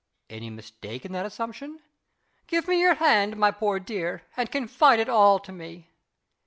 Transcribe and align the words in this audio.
Any 0.31 0.49
mistake 0.49 1.05
in 1.05 1.11
that 1.11 1.27
assumption? 1.27 1.79
"Give 2.47 2.67
me 2.67 2.81
your 2.81 2.95
hand, 2.95 3.37
my 3.37 3.51
poor 3.51 3.79
dear, 3.79 4.23
and 4.35 4.49
confide 4.49 4.97
it 4.99 5.07
all 5.09 5.37
to 5.37 5.51
_me! 5.51 5.89